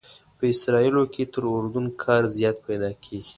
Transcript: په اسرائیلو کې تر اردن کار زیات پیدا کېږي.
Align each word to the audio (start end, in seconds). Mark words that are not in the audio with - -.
په 0.37 0.43
اسرائیلو 0.53 1.03
کې 1.13 1.23
تر 1.33 1.43
اردن 1.53 1.85
کار 2.03 2.23
زیات 2.35 2.57
پیدا 2.67 2.89
کېږي. 3.03 3.29